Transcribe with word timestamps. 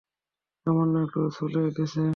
সামান্য 0.61 0.93
একটু 1.05 1.19
ছুঁলে 1.35 1.61
গেছে। 1.67 2.03